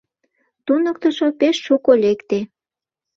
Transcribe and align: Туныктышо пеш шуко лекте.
Туныктышо 0.65 1.27
пеш 1.39 1.55
шуко 1.65 1.91
лекте. 2.03 2.39